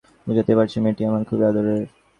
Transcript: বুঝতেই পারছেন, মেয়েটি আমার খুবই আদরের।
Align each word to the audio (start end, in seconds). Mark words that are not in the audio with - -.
বুঝতেই 0.27 0.57
পারছেন, 0.57 0.79
মেয়েটি 0.83 1.03
আমার 1.09 1.23
খুবই 1.29 1.45
আদরের। 1.49 1.81